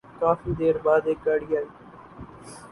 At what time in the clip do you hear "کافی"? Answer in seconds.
0.19-0.51